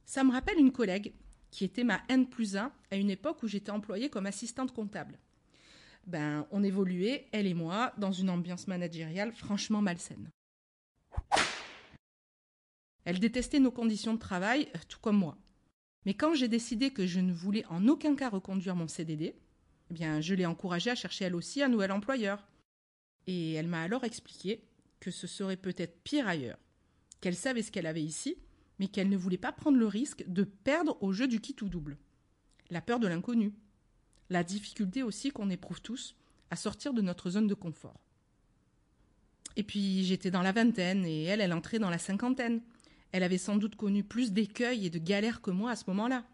Ça 0.05 0.25
me 0.25 0.33
rappelle 0.33 0.59
une 0.59 0.73
collègue 0.73 1.15
qui 1.51 1.65
était 1.65 1.85
ma 1.85 2.01
N 2.09 2.27
plus 2.27 2.57
1 2.57 2.73
à 2.91 2.97
une 2.97 3.11
époque 3.11 3.43
où 3.43 3.47
j'étais 3.47 3.71
employée 3.71 4.11
comme 4.11 4.27
assistante 4.27 4.75
comptable. 4.75 5.19
Ben, 6.07 6.47
on 6.51 6.65
évoluait, 6.65 7.29
elle 7.33 7.47
et 7.47 7.55
moi, 7.55 7.93
dans 7.99 8.13
une 8.13 8.31
ambiance 8.31 8.67
managériale 8.67 9.33
franchement 9.33 9.83
malsaine. 9.83 10.31
Elle 13.09 13.21
détestait 13.21 13.59
nos 13.59 13.71
conditions 13.71 14.13
de 14.13 14.19
travail, 14.19 14.69
euh, 14.77 14.79
tout 14.87 14.99
comme 15.01 15.17
moi. 15.17 15.39
Mais 16.05 16.13
quand 16.13 16.35
j'ai 16.35 16.47
décidé 16.47 16.91
que 16.91 17.07
je 17.07 17.21
ne 17.21 17.33
voulais 17.33 17.65
en 17.71 17.89
aucun 17.89 18.15
cas 18.15 18.29
reconduire 18.29 18.77
mon 18.77 18.87
CDD, 18.87 19.35
eh 19.91 19.95
bien, 19.95 20.21
je 20.21 20.35
l'ai 20.35 20.45
encouragée 20.45 20.91
à 20.91 20.95
chercher 20.95 21.25
elle 21.25 21.35
aussi 21.35 21.63
un 21.63 21.71
nouvel 21.71 21.91
employeur. 21.91 22.47
Et 23.27 23.55
elle 23.55 23.67
m'a 23.67 23.81
alors 23.81 24.05
expliqué 24.05 24.63
que 25.01 25.11
ce 25.11 25.27
serait 25.27 25.57
peut-être 25.57 26.03
pire 26.03 26.29
ailleurs, 26.29 26.59
qu'elle 27.23 27.35
savait 27.35 27.63
ce 27.63 27.73
qu'elle 27.73 27.87
avait 27.87 28.03
ici, 28.03 28.37
mais 28.79 28.89
qu'elle 28.89 29.09
ne 29.09 29.17
voulait 29.17 29.39
pas 29.39 29.53
prendre 29.53 29.79
le 29.79 29.87
risque 29.87 30.29
de 30.29 30.45
perdre 30.45 31.03
au 31.03 31.15
jeu 31.15 31.27
du 31.27 31.41
qui 31.41 31.57
ou 31.63 31.71
double. 31.71 31.97
La 32.69 32.83
peur 32.83 33.01
de 33.01 33.09
l'inconnu. 33.09 33.55
La 34.29 34.45
difficulté 34.45 35.03
aussi 35.03 35.31
qu'on 35.31 35.49
éprouve 35.49 35.81
tous 35.81 36.15
à 36.51 36.57
sortir 36.57 36.93
de 36.93 37.01
notre 37.01 37.31
zone 37.31 37.47
de 37.47 37.55
confort. 37.55 38.03
Et 39.57 39.63
puis 39.63 40.05
j'étais 40.05 40.31
dans 40.31 40.43
la 40.43 40.53
vingtaine 40.53 41.07
et 41.07 41.25
elle, 41.25 41.41
elle 41.41 41.55
entrait 41.55 41.79
dans 41.79 41.89
la 41.89 41.99
cinquantaine. 41.99 42.61
Elle 43.13 43.23
avait 43.23 43.39
sans 43.39 43.57
doute 43.57 43.77
connu 43.77 44.05
plus 44.05 44.33
d'écueils 44.33 44.87
et 44.87 44.91
de 44.91 44.99
galères 44.99 45.41
que 45.41 45.51
moi 45.51 45.71
à 45.71 45.77
ce 45.77 45.85
moment-là. 45.89 46.25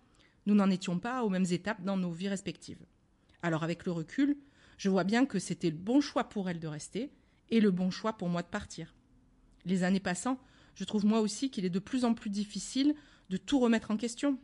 Nous 0.47 0.55
n'en 0.55 0.71
étions 0.71 0.99
pas 0.99 1.25
aux 1.25 1.31
mêmes 1.31 1.47
étapes 1.51 1.83
dans 1.83 1.97
nos 1.97 2.11
vies 2.11 2.29
respectives. 2.29 2.85
Alors 3.43 3.63
avec 3.63 3.87
le 3.87 3.93
recul, 3.93 4.37
je 4.79 4.91
vois 4.91 5.05
bien 5.05 5.27
que 5.27 5.39
c'était 5.39 5.71
le 5.71 5.77
bon 5.77 6.01
choix 6.01 6.25
pour 6.25 6.49
elle 6.49 6.59
de 6.59 6.67
rester 6.67 7.11
et 7.51 7.61
le 7.61 7.71
bon 7.71 7.91
choix 7.91 8.15
pour 8.15 8.29
moi 8.29 8.43
de 8.43 8.49
partir. 8.49 8.95
Les 9.65 9.83
années 9.83 10.01
passant, 10.01 10.39
je 10.75 10.85
trouve 10.85 11.07
moi 11.07 11.21
aussi 11.21 11.51
qu'il 11.51 11.65
est 11.65 11.71
de 11.71 11.79
plus 11.79 12.05
en 12.05 12.15
plus 12.15 12.31
difficile 12.31 12.95
de 13.31 13.37
tout 13.37 13.59
remettre 13.59 13.91
en 13.91 13.97
question. 13.97 14.39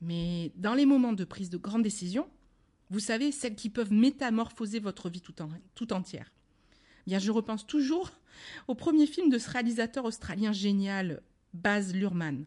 Mais 0.00 0.52
dans 0.56 0.74
les 0.74 0.86
moments 0.86 1.12
de 1.12 1.24
prise 1.24 1.50
de 1.50 1.58
grandes 1.58 1.82
décisions, 1.82 2.28
vous 2.90 3.00
savez, 3.00 3.32
celles 3.32 3.56
qui 3.56 3.70
peuvent 3.70 3.92
métamorphoser 3.92 4.78
votre 4.78 5.08
vie 5.08 5.20
tout, 5.20 5.92
entière. 5.92 6.32
Bien, 7.06 7.18
je 7.20 7.30
repense 7.30 7.66
toujours 7.66 8.10
au 8.66 8.74
premier 8.74 9.06
film 9.06 9.30
de 9.30 9.38
ce 9.38 9.48
réalisateur 9.50 10.04
australien 10.04 10.52
génial, 10.52 11.22
Baz 11.54 11.94
Luhrmann. 11.94 12.44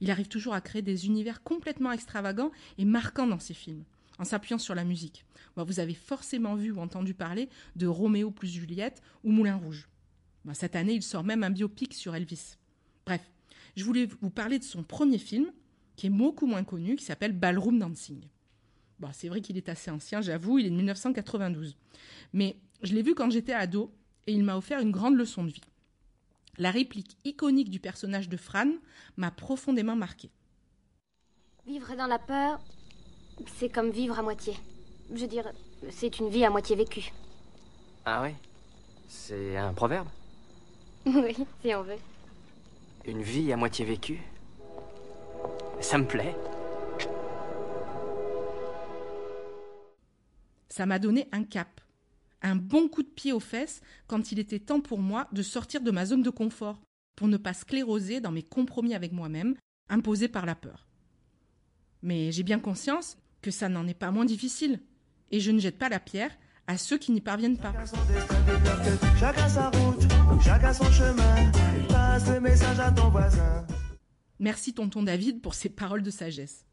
Il 0.00 0.10
arrive 0.10 0.28
toujours 0.28 0.54
à 0.54 0.60
créer 0.60 0.82
des 0.82 1.06
univers 1.06 1.42
complètement 1.42 1.92
extravagants 1.92 2.50
et 2.78 2.84
marquants 2.84 3.26
dans 3.26 3.38
ses 3.38 3.54
films, 3.54 3.84
en 4.18 4.24
s'appuyant 4.24 4.58
sur 4.58 4.74
la 4.74 4.84
musique. 4.84 5.24
vous 5.56 5.80
avez 5.80 5.94
forcément 5.94 6.54
vu 6.54 6.70
ou 6.70 6.80
entendu 6.80 7.12
parler 7.12 7.48
de 7.76 7.86
Roméo 7.86 8.30
plus 8.30 8.48
Juliette 8.48 9.02
ou 9.24 9.32
Moulin 9.32 9.56
Rouge. 9.56 9.88
Cette 10.54 10.76
année, 10.76 10.94
il 10.94 11.02
sort 11.02 11.24
même 11.24 11.42
un 11.42 11.50
biopic 11.50 11.92
sur 11.92 12.14
Elvis. 12.14 12.56
Bref, 13.04 13.20
je 13.76 13.84
voulais 13.84 14.08
vous 14.22 14.30
parler 14.30 14.58
de 14.58 14.64
son 14.64 14.82
premier 14.82 15.18
film, 15.18 15.52
qui 15.96 16.06
est 16.06 16.10
beaucoup 16.10 16.46
moins 16.46 16.64
connu, 16.64 16.96
qui 16.96 17.04
s'appelle 17.04 17.32
Ballroom 17.32 17.78
Dancing. 17.78 18.22
C'est 19.12 19.28
vrai 19.28 19.42
qu'il 19.42 19.56
est 19.56 19.68
assez 19.68 19.90
ancien, 19.90 20.22
j'avoue, 20.22 20.58
il 20.58 20.66
est 20.66 20.70
de 20.70 20.76
1992. 20.76 21.76
Mais 22.32 22.56
je 22.82 22.94
l'ai 22.94 23.02
vu 23.02 23.14
quand 23.14 23.30
j'étais 23.30 23.52
ado 23.52 23.92
et 24.28 24.32
il 24.32 24.44
m'a 24.44 24.58
offert 24.58 24.80
une 24.80 24.90
grande 24.90 25.16
leçon 25.16 25.42
de 25.42 25.50
vie. 25.50 25.62
La 26.58 26.70
réplique 26.70 27.16
iconique 27.24 27.70
du 27.70 27.80
personnage 27.80 28.28
de 28.28 28.36
Fran 28.36 28.66
m'a 29.16 29.30
profondément 29.30 29.96
marqué. 29.96 30.28
Vivre 31.66 31.96
dans 31.96 32.06
la 32.06 32.18
peur, 32.18 32.60
c'est 33.56 33.70
comme 33.70 33.90
vivre 33.90 34.18
à 34.18 34.22
moitié. 34.22 34.52
Je 35.14 35.20
veux 35.22 35.28
dire, 35.28 35.50
c'est 35.90 36.18
une 36.18 36.28
vie 36.28 36.44
à 36.44 36.50
moitié 36.50 36.76
vécue. 36.76 37.10
Ah 38.04 38.20
ouais 38.20 38.34
C'est 39.08 39.56
un 39.56 39.72
proverbe? 39.72 40.08
Oui, 41.06 41.34
si 41.62 41.74
on 41.74 41.82
veut. 41.82 41.96
Une 43.06 43.22
vie 43.22 43.50
à 43.50 43.56
moitié 43.56 43.86
vécue? 43.86 44.20
Ça 45.80 45.96
me 45.96 46.06
plaît. 46.06 46.36
Ça 50.68 50.84
m'a 50.84 50.98
donné 50.98 51.28
un 51.32 51.44
cap, 51.44 51.80
un 52.42 52.56
bon 52.56 52.88
coup 52.88 53.02
de 53.02 53.08
pied 53.08 53.32
aux 53.32 53.40
fesses 53.40 53.80
quand 54.06 54.32
il 54.32 54.38
était 54.38 54.60
temps 54.60 54.80
pour 54.80 54.98
moi 54.98 55.28
de 55.32 55.42
sortir 55.42 55.80
de 55.80 55.90
ma 55.90 56.06
zone 56.06 56.22
de 56.22 56.30
confort, 56.30 56.80
pour 57.16 57.28
ne 57.28 57.36
pas 57.36 57.54
scléroser 57.54 58.20
dans 58.20 58.30
mes 58.30 58.42
compromis 58.42 58.94
avec 58.94 59.12
moi-même, 59.12 59.56
imposés 59.88 60.28
par 60.28 60.46
la 60.46 60.54
peur. 60.54 60.86
Mais 62.02 62.30
j'ai 62.30 62.44
bien 62.44 62.60
conscience 62.60 63.16
que 63.42 63.50
ça 63.50 63.68
n'en 63.68 63.86
est 63.86 63.94
pas 63.94 64.10
moins 64.10 64.24
difficile, 64.24 64.80
et 65.30 65.40
je 65.40 65.50
ne 65.50 65.58
jette 65.58 65.78
pas 65.78 65.88
la 65.88 66.00
pierre 66.00 66.36
à 66.66 66.76
ceux 66.76 66.98
qui 66.98 67.12
n'y 67.12 67.20
parviennent 67.20 67.58
pas. 67.58 67.72
Merci 74.38 74.74
tonton 74.74 75.02
David 75.02 75.40
pour 75.40 75.54
ces 75.54 75.70
paroles 75.70 76.02
de 76.02 76.10
sagesse. 76.10 76.66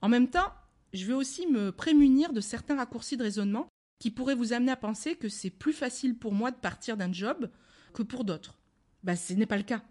En 0.00 0.08
même 0.08 0.30
temps, 0.30 0.52
je 0.92 1.04
veux 1.06 1.16
aussi 1.16 1.46
me 1.46 1.72
prémunir 1.72 2.32
de 2.32 2.40
certains 2.40 2.76
raccourcis 2.76 3.16
de 3.16 3.24
raisonnement 3.24 3.68
qui 4.04 4.10
pourraient 4.10 4.34
vous 4.34 4.52
amener 4.52 4.70
à 4.70 4.76
penser 4.76 5.14
que 5.14 5.30
c'est 5.30 5.48
plus 5.48 5.72
facile 5.72 6.14
pour 6.14 6.34
moi 6.34 6.50
de 6.50 6.58
partir 6.58 6.98
d'un 6.98 7.10
job 7.10 7.48
que 7.94 8.02
pour 8.02 8.26
d'autres. 8.26 8.58
Ben, 9.02 9.16
ce 9.16 9.32
n'est 9.32 9.46
pas 9.46 9.56
le 9.56 9.62
cas. 9.62 9.82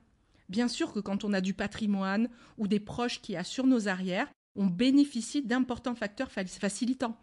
Bien 0.50 0.68
sûr 0.68 0.94
que 0.94 1.00
quand 1.00 1.24
on 1.24 1.34
a 1.34 1.42
du 1.42 1.56
patrimoine 1.56 2.30
ou 2.60 2.68
des 2.68 2.80
proches 2.80 3.24
qui 3.24 3.36
assurent 3.36 3.66
nos 3.66 3.88
arrières, 3.88 4.32
on 4.56 4.68
bénéficie 4.68 5.42
d'importants 5.42 5.96
facteurs 5.96 6.30
facilitants. 6.32 7.18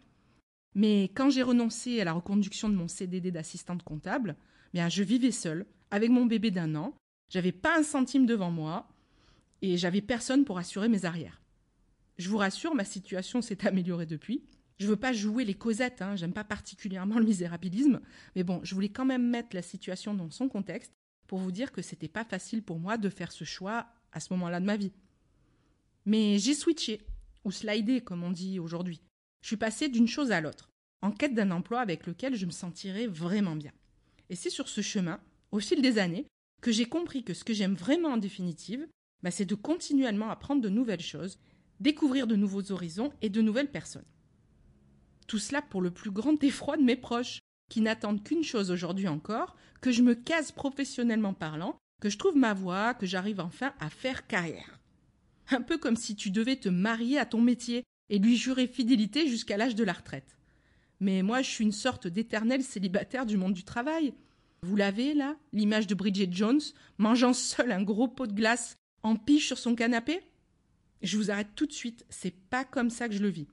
Mais 0.75 1.03
quand 1.15 1.29
j'ai 1.29 1.43
renoncé 1.43 2.01
à 2.01 2.03
la 2.03 2.11
reconduction 2.11 2.67
de 2.67 2.75
mon 2.75 2.89
CDD 2.89 3.31
d'assistante 3.31 3.83
comptable, 3.83 4.35
bien 4.73 4.89
je 4.89 5.03
vivais 5.03 5.31
seule, 5.31 5.65
avec 5.91 6.09
mon 6.09 6.25
bébé 6.25 6.51
d'un 6.51 6.75
an, 6.75 6.93
j'avais 7.29 7.53
pas 7.53 7.79
un 7.79 7.83
centime 7.83 8.25
devant 8.25 8.51
moi, 8.51 8.89
et 9.61 9.77
j'avais 9.77 10.01
personne 10.01 10.43
pour 10.43 10.57
assurer 10.57 10.89
mes 10.89 11.05
arrières. 11.05 11.41
Je 12.17 12.27
vous 12.27 12.37
rassure, 12.37 12.75
ma 12.75 12.83
situation 12.83 13.41
s'est 13.41 13.65
améliorée 13.65 14.07
depuis. 14.07 14.43
Je 14.81 14.87
veux 14.87 14.95
pas 14.95 15.13
jouer 15.13 15.45
les 15.45 15.53
causettes, 15.53 16.01
hein, 16.01 16.15
j'aime 16.15 16.33
pas 16.33 16.43
particulièrement 16.43 17.19
le 17.19 17.25
misérabilisme, 17.25 18.01
mais 18.35 18.41
bon, 18.41 18.61
je 18.63 18.73
voulais 18.73 18.89
quand 18.89 19.05
même 19.05 19.29
mettre 19.29 19.55
la 19.55 19.61
situation 19.61 20.15
dans 20.15 20.31
son 20.31 20.49
contexte 20.49 20.91
pour 21.27 21.37
vous 21.37 21.51
dire 21.51 21.71
que 21.71 21.83
c'était 21.83 22.07
pas 22.07 22.25
facile 22.25 22.63
pour 22.63 22.79
moi 22.79 22.97
de 22.97 23.07
faire 23.07 23.31
ce 23.31 23.43
choix 23.43 23.85
à 24.11 24.19
ce 24.19 24.33
moment-là 24.33 24.59
de 24.59 24.65
ma 24.65 24.77
vie. 24.77 24.91
Mais 26.07 26.39
j'ai 26.39 26.55
switché, 26.55 27.01
ou 27.45 27.51
slidé 27.51 28.01
comme 28.01 28.23
on 28.23 28.31
dit 28.31 28.59
aujourd'hui. 28.59 29.01
Je 29.43 29.49
suis 29.49 29.55
passée 29.55 29.87
d'une 29.87 30.07
chose 30.07 30.31
à 30.31 30.41
l'autre, 30.41 30.71
en 31.03 31.11
quête 31.11 31.35
d'un 31.35 31.51
emploi 31.51 31.79
avec 31.79 32.07
lequel 32.07 32.35
je 32.35 32.47
me 32.47 32.51
sentirais 32.51 33.05
vraiment 33.05 33.55
bien. 33.55 33.73
Et 34.31 34.35
c'est 34.35 34.49
sur 34.49 34.67
ce 34.67 34.81
chemin, 34.81 35.19
au 35.51 35.59
fil 35.59 35.83
des 35.83 35.99
années, 35.99 36.25
que 36.59 36.71
j'ai 36.71 36.85
compris 36.85 37.23
que 37.23 37.35
ce 37.35 37.43
que 37.43 37.53
j'aime 37.53 37.75
vraiment 37.75 38.13
en 38.13 38.17
définitive, 38.17 38.87
bah, 39.21 39.29
c'est 39.29 39.45
de 39.45 39.53
continuellement 39.53 40.31
apprendre 40.31 40.63
de 40.63 40.69
nouvelles 40.69 41.01
choses, 41.01 41.37
découvrir 41.79 42.25
de 42.25 42.35
nouveaux 42.35 42.71
horizons 42.71 43.13
et 43.21 43.29
de 43.29 43.41
nouvelles 43.41 43.69
personnes. 43.69 44.05
Tout 45.31 45.39
cela 45.39 45.61
pour 45.61 45.81
le 45.81 45.91
plus 45.91 46.11
grand 46.11 46.43
effroi 46.43 46.75
de 46.75 46.83
mes 46.83 46.97
proches, 46.97 47.39
qui 47.69 47.79
n'attendent 47.79 48.21
qu'une 48.21 48.43
chose 48.43 48.69
aujourd'hui 48.69 49.07
encore, 49.07 49.55
que 49.79 49.89
je 49.89 50.01
me 50.01 50.13
case 50.13 50.51
professionnellement 50.51 51.33
parlant, 51.33 51.77
que 52.01 52.09
je 52.09 52.17
trouve 52.17 52.35
ma 52.35 52.53
voie, 52.53 52.93
que 52.93 53.05
j'arrive 53.05 53.39
enfin 53.39 53.73
à 53.79 53.89
faire 53.89 54.27
carrière. 54.27 54.81
Un 55.49 55.61
peu 55.61 55.77
comme 55.77 55.95
si 55.95 56.17
tu 56.17 56.31
devais 56.31 56.57
te 56.57 56.67
marier 56.67 57.17
à 57.17 57.25
ton 57.25 57.39
métier 57.39 57.85
et 58.09 58.19
lui 58.19 58.35
jurer 58.35 58.67
fidélité 58.67 59.29
jusqu'à 59.29 59.55
l'âge 59.55 59.75
de 59.75 59.85
la 59.85 59.93
retraite. 59.93 60.35
Mais 60.99 61.23
moi, 61.23 61.41
je 61.41 61.49
suis 61.49 61.63
une 61.63 61.71
sorte 61.71 62.07
d'éternel 62.07 62.61
célibataire 62.61 63.25
du 63.25 63.37
monde 63.37 63.53
du 63.53 63.63
travail. 63.63 64.13
Vous 64.63 64.75
l'avez, 64.75 65.13
là, 65.13 65.37
l'image 65.53 65.87
de 65.87 65.95
Bridget 65.95 66.27
Jones, 66.29 66.59
mangeant 66.97 67.31
seule 67.31 67.71
un 67.71 67.83
gros 67.83 68.09
pot 68.09 68.27
de 68.27 68.33
glace 68.33 68.75
en 69.01 69.15
pige 69.15 69.47
sur 69.47 69.57
son 69.57 69.75
canapé? 69.75 70.19
Je 71.01 71.15
vous 71.15 71.31
arrête 71.31 71.55
tout 71.55 71.67
de 71.67 71.71
suite, 71.71 72.05
c'est 72.09 72.35
pas 72.49 72.65
comme 72.65 72.89
ça 72.89 73.07
que 73.07 73.15
je 73.15 73.23
le 73.23 73.29
vis. 73.29 73.47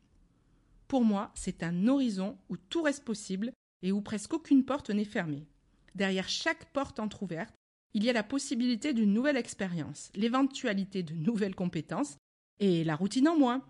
Pour 0.88 1.04
moi, 1.04 1.30
c'est 1.34 1.62
un 1.62 1.86
horizon 1.86 2.38
où 2.48 2.56
tout 2.56 2.82
reste 2.82 3.04
possible 3.04 3.52
et 3.82 3.92
où 3.92 4.00
presque 4.00 4.32
aucune 4.32 4.64
porte 4.64 4.90
n'est 4.90 5.04
fermée. 5.04 5.46
Derrière 5.94 6.28
chaque 6.28 6.72
porte 6.72 6.98
entr'ouverte, 6.98 7.54
il 7.94 8.04
y 8.04 8.10
a 8.10 8.14
la 8.14 8.22
possibilité 8.22 8.94
d'une 8.94 9.12
nouvelle 9.12 9.36
expérience, 9.36 10.10
l'éventualité 10.14 11.02
de 11.02 11.14
nouvelles 11.14 11.54
compétences 11.54 12.16
et 12.58 12.84
la 12.84 12.96
routine 12.96 13.28
en 13.28 13.38
moins. 13.38 13.62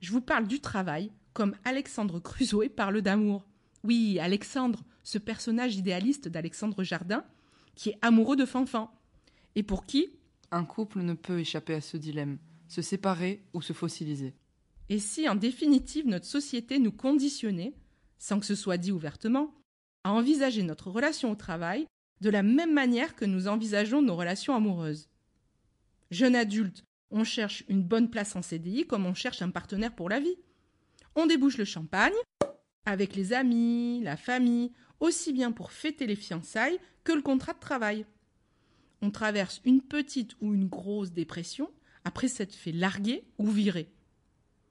Je 0.00 0.12
vous 0.12 0.20
parle 0.20 0.46
du 0.46 0.60
travail 0.60 1.10
comme 1.32 1.56
Alexandre 1.64 2.20
Crusoe 2.20 2.68
parle 2.68 3.00
d'amour. 3.00 3.46
Oui, 3.84 4.18
Alexandre, 4.18 4.84
ce 5.04 5.18
personnage 5.18 5.76
idéaliste 5.76 6.28
d'Alexandre 6.28 6.82
Jardin, 6.82 7.24
qui 7.74 7.90
est 7.90 7.98
amoureux 8.02 8.36
de 8.36 8.44
Fanfan. 8.44 8.90
Et 9.54 9.62
pour 9.62 9.86
qui? 9.86 10.10
Un 10.50 10.64
couple 10.64 11.00
ne 11.00 11.14
peut 11.14 11.38
échapper 11.38 11.74
à 11.74 11.80
ce 11.80 11.96
dilemme, 11.96 12.38
se 12.66 12.82
séparer 12.82 13.44
ou 13.54 13.62
se 13.62 13.72
fossiliser. 13.72 14.34
Et 14.88 14.98
si, 14.98 15.28
en 15.28 15.34
définitive, 15.34 16.06
notre 16.06 16.26
société 16.26 16.78
nous 16.78 16.92
conditionnait, 16.92 17.74
sans 18.18 18.40
que 18.40 18.46
ce 18.46 18.54
soit 18.54 18.78
dit 18.78 18.92
ouvertement, 18.92 19.54
à 20.04 20.12
envisager 20.12 20.62
notre 20.62 20.90
relation 20.90 21.30
au 21.30 21.34
travail 21.34 21.86
de 22.20 22.30
la 22.30 22.42
même 22.42 22.72
manière 22.72 23.14
que 23.14 23.24
nous 23.24 23.48
envisageons 23.48 24.02
nos 24.02 24.16
relations 24.16 24.54
amoureuses? 24.54 25.08
Jeune 26.10 26.34
adulte, 26.34 26.84
on 27.10 27.24
cherche 27.24 27.64
une 27.68 27.82
bonne 27.82 28.10
place 28.10 28.34
en 28.34 28.42
CDI 28.42 28.86
comme 28.86 29.06
on 29.06 29.14
cherche 29.14 29.42
un 29.42 29.50
partenaire 29.50 29.94
pour 29.94 30.08
la 30.08 30.20
vie. 30.20 30.36
On 31.14 31.26
débouche 31.26 31.58
le 31.58 31.64
champagne 31.64 32.12
avec 32.86 33.14
les 33.14 33.34
amis, 33.34 34.00
la 34.02 34.16
famille, 34.16 34.72
aussi 35.00 35.32
bien 35.32 35.52
pour 35.52 35.72
fêter 35.72 36.06
les 36.06 36.16
fiançailles 36.16 36.78
que 37.04 37.12
le 37.12 37.22
contrat 37.22 37.52
de 37.52 37.60
travail. 37.60 38.06
On 39.02 39.10
traverse 39.10 39.60
une 39.64 39.82
petite 39.82 40.34
ou 40.40 40.54
une 40.54 40.66
grosse 40.66 41.12
dépression 41.12 41.70
après 42.04 42.28
s'être 42.28 42.54
fait 42.54 42.72
larguer 42.72 43.24
ou 43.38 43.50
virer. 43.50 43.90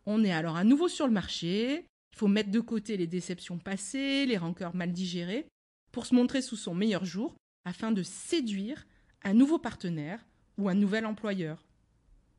On 0.09 0.23
est 0.23 0.31
alors 0.31 0.55
à 0.55 0.63
nouveau 0.63 0.87
sur 0.87 1.05
le 1.05 1.11
marché, 1.11 1.85
il 2.13 2.17
faut 2.17 2.29
mettre 2.29 2.49
de 2.49 2.61
côté 2.61 2.95
les 2.95 3.07
déceptions 3.07 3.57
passées, 3.57 4.25
les 4.25 4.37
rancœurs 4.37 4.73
mal 4.73 4.93
digérées, 4.93 5.49
pour 5.91 6.05
se 6.05 6.15
montrer 6.15 6.41
sous 6.41 6.55
son 6.55 6.73
meilleur 6.73 7.03
jour 7.03 7.35
afin 7.65 7.91
de 7.91 8.03
séduire 8.03 8.87
un 9.23 9.33
nouveau 9.33 9.59
partenaire 9.59 10.25
ou 10.57 10.69
un 10.69 10.75
nouvel 10.75 11.05
employeur. 11.05 11.61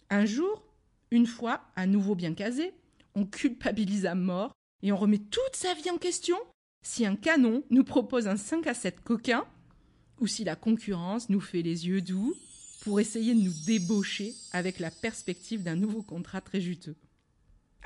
Un 0.08 0.24
jour, 0.24 0.64
une 1.10 1.26
fois 1.26 1.60
à 1.76 1.86
nouveau 1.86 2.14
bien 2.14 2.32
casé, 2.32 2.72
on 3.14 3.26
culpabilise 3.26 4.06
à 4.06 4.14
mort 4.14 4.52
et 4.82 4.90
on 4.90 4.96
remet 4.96 5.18
toute 5.18 5.54
sa 5.54 5.74
vie 5.74 5.90
en 5.90 5.98
question 5.98 6.38
si 6.82 7.04
un 7.04 7.16
canon 7.16 7.64
nous 7.68 7.84
propose 7.84 8.28
un 8.28 8.38
5 8.38 8.66
à 8.66 8.72
7 8.72 9.00
coquin 9.00 9.44
ou 10.20 10.26
si 10.26 10.42
la 10.42 10.56
concurrence 10.56 11.28
nous 11.28 11.42
fait 11.42 11.60
les 11.60 11.86
yeux 11.86 12.00
doux 12.00 12.34
pour 12.80 12.98
essayer 12.98 13.34
de 13.34 13.42
nous 13.42 13.54
débaucher 13.66 14.32
avec 14.52 14.78
la 14.78 14.90
perspective 14.90 15.62
d'un 15.62 15.76
nouveau 15.76 16.02
contrat 16.02 16.40
très 16.40 16.62
juteux. 16.62 16.96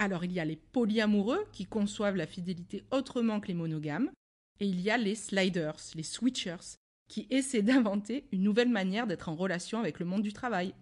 Alors 0.03 0.25
il 0.25 0.33
y 0.33 0.41
a 0.41 0.45
les 0.45 0.57
polyamoureux 0.57 1.47
qui 1.53 1.65
conçoivent 1.65 2.17
la 2.17 2.27
fidélité 2.27 2.83
autrement 2.91 3.39
que 3.39 3.47
les 3.47 3.55
monogames, 3.55 4.11
et 4.59 4.67
il 4.67 4.81
y 4.81 4.91
a 4.91 4.99
les 4.99 5.15
sliders, 5.15 5.77
les 5.95 6.03
switchers, 6.03 6.77
qui 7.09 7.29
essaient 7.31 7.63
d'inventer 7.63 8.27
une 8.33 8.43
nouvelle 8.43 8.69
manière 8.69 9.07
d'être 9.07 9.29
en 9.29 9.37
relation 9.37 9.79
avec 9.79 10.01
le 10.01 10.07
monde 10.07 10.23
du 10.23 10.33
travail. 10.33 10.75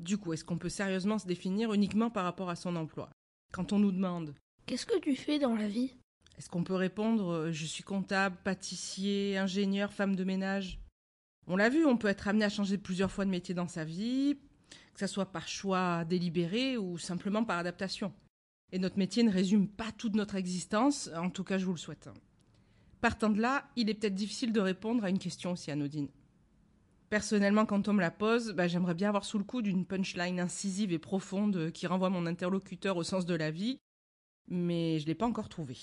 Du 0.00 0.18
coup, 0.18 0.32
est-ce 0.32 0.44
qu'on 0.44 0.58
peut 0.58 0.68
sérieusement 0.68 1.20
se 1.20 1.26
définir 1.28 1.72
uniquement 1.72 2.10
par 2.10 2.24
rapport 2.24 2.50
à 2.50 2.56
son 2.56 2.74
emploi? 2.74 3.10
Quand 3.52 3.72
on 3.72 3.78
nous 3.78 3.92
demande 3.92 4.34
Qu'est-ce 4.66 4.84
que 4.84 4.98
tu 4.98 5.14
fais 5.14 5.38
dans 5.38 5.54
la 5.54 5.68
vie? 5.68 5.94
Est-ce 6.38 6.50
qu'on 6.50 6.64
peut 6.64 6.74
répondre 6.74 7.28
euh, 7.30 7.52
Je 7.52 7.64
suis 7.64 7.84
comptable, 7.84 8.38
pâtissier, 8.42 9.38
ingénieur, 9.38 9.92
femme 9.92 10.16
de 10.16 10.24
ménage 10.24 10.80
On 11.46 11.54
l'a 11.54 11.68
vu, 11.68 11.84
on 11.84 11.96
peut 11.96 12.08
être 12.08 12.26
amené 12.26 12.44
à 12.44 12.48
changer 12.48 12.76
plusieurs 12.76 13.12
fois 13.12 13.24
de 13.24 13.30
métier 13.30 13.54
dans 13.54 13.68
sa 13.68 13.84
vie, 13.84 14.36
que 14.94 15.00
ce 15.00 15.06
soit 15.06 15.32
par 15.32 15.48
choix 15.48 16.04
délibéré 16.04 16.76
ou 16.76 16.98
simplement 16.98 17.44
par 17.44 17.58
adaptation. 17.58 18.12
Et 18.72 18.78
notre 18.78 18.98
métier 18.98 19.22
ne 19.22 19.30
résume 19.30 19.68
pas 19.68 19.92
toute 19.92 20.14
notre 20.14 20.36
existence, 20.36 21.10
en 21.16 21.30
tout 21.30 21.44
cas 21.44 21.58
je 21.58 21.66
vous 21.66 21.72
le 21.72 21.78
souhaite. 21.78 22.08
Partant 23.00 23.30
de 23.30 23.40
là, 23.40 23.68
il 23.76 23.90
est 23.90 23.94
peut-être 23.94 24.14
difficile 24.14 24.52
de 24.52 24.60
répondre 24.60 25.04
à 25.04 25.10
une 25.10 25.18
question 25.18 25.52
aussi 25.52 25.70
anodine. 25.70 26.08
Personnellement, 27.10 27.66
quand 27.66 27.88
on 27.88 27.92
me 27.92 28.00
la 28.00 28.10
pose, 28.10 28.52
bah, 28.52 28.68
j'aimerais 28.68 28.94
bien 28.94 29.08
avoir 29.08 29.24
sous 29.24 29.36
le 29.36 29.44
coup 29.44 29.60
d'une 29.60 29.84
punchline 29.84 30.40
incisive 30.40 30.92
et 30.92 30.98
profonde 30.98 31.70
qui 31.72 31.86
renvoie 31.86 32.08
mon 32.08 32.24
interlocuteur 32.24 32.96
au 32.96 33.02
sens 33.02 33.26
de 33.26 33.34
la 33.34 33.50
vie, 33.50 33.78
mais 34.48 34.98
je 34.98 35.04
ne 35.04 35.08
l'ai 35.08 35.14
pas 35.14 35.26
encore 35.26 35.50
trouvée. 35.50 35.76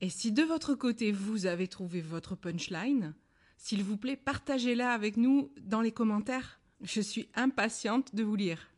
Et 0.00 0.08
si 0.08 0.32
de 0.32 0.42
votre 0.42 0.74
côté 0.74 1.12
vous 1.12 1.46
avez 1.46 1.68
trouvé 1.68 2.00
votre 2.00 2.36
punchline, 2.36 3.14
s'il 3.58 3.82
vous 3.82 3.96
plaît, 3.96 4.16
partagez-la 4.16 4.92
avec 4.92 5.16
nous 5.16 5.52
dans 5.60 5.80
les 5.80 5.92
commentaires. 5.92 6.60
Je 6.82 7.00
suis 7.00 7.28
impatiente 7.34 8.14
de 8.14 8.22
vous 8.22 8.36
lire. 8.36 8.68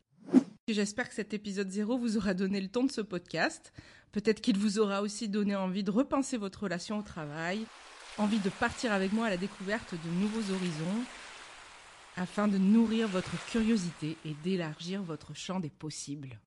J'espère 0.69 1.09
que 1.09 1.15
cet 1.15 1.35
épisode 1.35 1.71
0 1.71 1.97
vous 1.99 2.17
aura 2.17 2.35
donné 2.35 2.61
le 2.61 2.69
ton 2.69 2.85
de 2.85 2.91
ce 2.91 3.01
podcast. 3.01 3.73
Peut-être 4.13 4.41
qu'il 4.41 4.59
vous 4.59 4.79
aura 4.79 5.03
aussi 5.03 5.29
donné 5.29 5.55
envie 5.57 5.85
de 5.85 5.91
repenser 5.91 6.37
votre 6.37 6.65
relation 6.65 6.99
au 6.99 7.03
travail, 7.03 7.67
envie 8.19 8.39
de 8.39 8.49
partir 8.49 8.93
avec 8.93 9.13
moi 9.13 9.27
à 9.27 9.31
la 9.31 9.37
découverte 9.37 9.95
de 9.95 10.11
nouveaux 10.21 10.53
horizons. 10.53 11.05
afin 12.17 12.49
de 12.49 12.57
nourrir 12.57 13.09
votre 13.09 13.37
curiosité 13.51 14.17
et 14.25 14.35
d'élargir 14.43 15.03
votre 15.03 15.35
champ 15.35 15.61
des 15.61 15.69
possibles. 15.69 16.41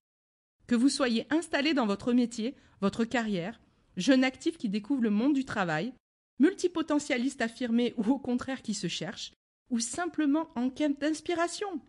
Que 0.66 0.76
vous 0.76 0.90
soyez 0.90 1.28
installé 1.30 1.76
dans 1.76 1.86
votre 1.86 2.12
métier, 2.12 2.56
votre 2.82 3.06
carrière, 3.06 3.62
jeune 3.96 4.24
actif 4.24 4.58
qui 4.58 4.68
découvre 4.68 5.04
le 5.04 5.12
monde 5.12 5.34
du 5.34 5.46
travail, 5.46 5.94
multipotentialiste 6.40 7.42
affirmé 7.42 7.94
ou 7.98 8.04
au 8.10 8.18
contraire 8.18 8.64
qui 8.64 8.74
se 8.74 8.88
cherche, 8.88 9.32
ou 9.70 9.80
simplement 9.80 10.50
en 10.56 10.70
quête 10.70 11.00
d'inspiration, 11.00 11.80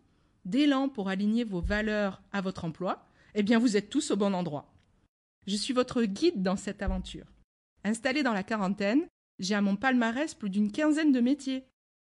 d'élan 0.45 0.89
pour 0.89 1.09
aligner 1.09 1.43
vos 1.43 1.61
valeurs 1.61 2.21
à 2.31 2.41
votre 2.41 2.65
emploi, 2.65 3.07
eh 3.35 3.43
bien 3.43 3.59
vous 3.59 3.77
êtes 3.77 3.89
tous 3.89 4.11
au 4.11 4.15
bon 4.15 4.33
endroit. 4.33 4.71
Je 5.47 5.55
suis 5.55 5.73
votre 5.73 6.03
guide 6.03 6.43
dans 6.43 6.55
cette 6.55 6.81
aventure. 6.81 7.25
Installée 7.83 8.23
dans 8.23 8.33
la 8.33 8.43
quarantaine, 8.43 9.07
j'ai 9.39 9.55
à 9.55 9.61
mon 9.61 9.75
palmarès 9.75 10.33
plus 10.35 10.49
d'une 10.49 10.71
quinzaine 10.71 11.11
de 11.11 11.19
métiers, 11.19 11.65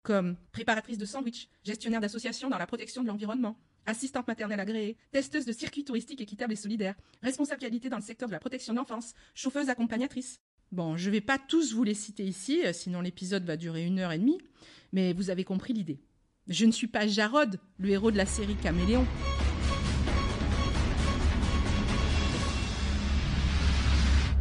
comme 0.02 0.36
préparatrice 0.52 0.98
de 0.98 1.04
sandwich, 1.04 1.48
gestionnaire 1.62 2.00
d'associations 2.00 2.48
dans 2.48 2.58
la 2.58 2.66
protection 2.66 3.02
de 3.02 3.08
l'environnement, 3.08 3.58
assistante 3.84 4.28
maternelle 4.28 4.60
agréée, 4.60 4.96
testeuse 5.10 5.44
de 5.44 5.52
circuits 5.52 5.84
touristiques 5.84 6.20
équitables 6.20 6.52
et 6.52 6.56
solidaires, 6.56 6.94
responsable 7.22 7.60
qualité 7.60 7.88
dans 7.88 7.96
le 7.96 8.02
secteur 8.02 8.28
de 8.28 8.32
la 8.32 8.38
protection 8.38 8.72
de 8.72 8.78
l'enfance, 8.78 9.14
chauffeuse 9.34 9.68
accompagnatrice. 9.68 10.40
Bon, 10.70 10.98
je 10.98 11.06
ne 11.06 11.12
vais 11.12 11.20
pas 11.22 11.38
tous 11.38 11.72
vous 11.72 11.82
les 11.82 11.94
citer 11.94 12.24
ici, 12.24 12.60
euh, 12.64 12.74
sinon 12.74 13.00
l'épisode 13.00 13.44
va 13.44 13.56
durer 13.56 13.86
une 13.86 13.98
heure 14.00 14.12
et 14.12 14.18
demie, 14.18 14.38
mais 14.92 15.14
vous 15.14 15.30
avez 15.30 15.42
compris 15.42 15.72
l'idée. 15.72 15.98
Je 16.46 16.66
ne 16.66 16.72
suis 16.72 16.86
pas 16.88 17.06
Jarod, 17.06 17.58
le 17.78 17.88
héros 17.88 18.10
de 18.10 18.18
la 18.18 18.26
série 18.26 18.54
Caméléon. 18.54 19.06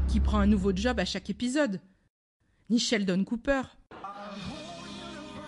Qui 0.10 0.20
prend 0.20 0.40
un 0.40 0.48
nouveau 0.48 0.76
job 0.76 1.00
à 1.00 1.06
chaque 1.06 1.30
épisode. 1.30 1.80
Ni 2.70 2.80
Sheldon 2.80 3.24
Cooper. 3.24 3.62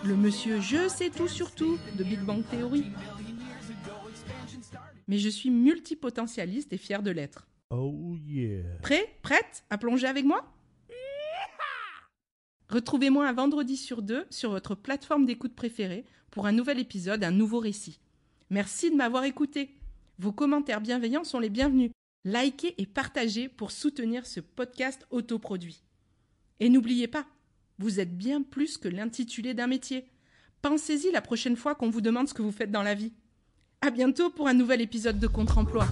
Le 0.02 0.16
monsieur 0.16 0.60
Je 0.60 0.88
sais 0.88 1.10
tout 1.10 1.28
sur 1.28 1.54
tout 1.54 1.78
de 1.98 2.04
Big 2.04 2.20
Bang 2.20 2.42
Theory. 2.50 2.86
Mais 5.08 5.18
je 5.18 5.28
suis 5.28 5.50
multipotentialiste 5.50 6.72
et 6.72 6.78
fier 6.78 7.02
de 7.02 7.10
l'être. 7.10 7.48
Oh 7.68 8.16
yeah. 8.26 8.62
Prêt? 8.80 9.18
Prête? 9.20 9.64
À 9.68 9.76
plonger 9.76 10.06
avec 10.06 10.24
moi? 10.24 10.50
Retrouvez-moi 12.70 13.26
un 13.26 13.32
vendredi 13.32 13.76
sur 13.76 14.00
deux 14.00 14.24
sur 14.30 14.52
votre 14.52 14.76
plateforme 14.76 15.26
d'écoute 15.26 15.54
préférée 15.56 16.04
pour 16.30 16.46
un 16.46 16.52
nouvel 16.52 16.78
épisode, 16.78 17.24
un 17.24 17.32
nouveau 17.32 17.58
récit. 17.58 17.98
Merci 18.48 18.92
de 18.92 18.96
m'avoir 18.96 19.24
écouté. 19.24 19.76
Vos 20.20 20.30
commentaires 20.30 20.80
bienveillants 20.80 21.24
sont 21.24 21.40
les 21.40 21.48
bienvenus. 21.48 21.90
Likez 22.24 22.74
et 22.78 22.86
partagez 22.86 23.48
pour 23.48 23.72
soutenir 23.72 24.24
ce 24.24 24.38
podcast 24.38 25.04
autoproduit. 25.10 25.82
Et 26.60 26.68
n'oubliez 26.68 27.08
pas, 27.08 27.26
vous 27.78 27.98
êtes 27.98 28.16
bien 28.16 28.40
plus 28.40 28.78
que 28.78 28.88
l'intitulé 28.88 29.52
d'un 29.52 29.66
métier. 29.66 30.06
Pensez-y 30.62 31.10
la 31.10 31.22
prochaine 31.22 31.56
fois 31.56 31.74
qu'on 31.74 31.90
vous 31.90 32.02
demande 32.02 32.28
ce 32.28 32.34
que 32.34 32.42
vous 32.42 32.52
faites 32.52 32.70
dans 32.70 32.84
la 32.84 32.94
vie. 32.94 33.12
À 33.80 33.90
bientôt 33.90 34.30
pour 34.30 34.46
un 34.46 34.54
nouvel 34.54 34.80
épisode 34.80 35.18
de 35.18 35.26
Contre-emploi. 35.26 35.88